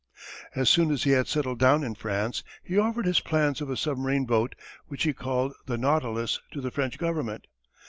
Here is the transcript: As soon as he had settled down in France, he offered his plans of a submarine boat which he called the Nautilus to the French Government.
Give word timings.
As 0.55 0.67
soon 0.67 0.89
as 0.89 1.03
he 1.03 1.11
had 1.11 1.27
settled 1.27 1.59
down 1.59 1.83
in 1.83 1.93
France, 1.93 2.43
he 2.63 2.75
offered 2.75 3.05
his 3.05 3.19
plans 3.19 3.61
of 3.61 3.69
a 3.69 3.77
submarine 3.77 4.25
boat 4.25 4.55
which 4.87 5.03
he 5.03 5.13
called 5.13 5.53
the 5.67 5.77
Nautilus 5.77 6.39
to 6.53 6.59
the 6.59 6.71
French 6.71 6.97
Government. 6.97 7.45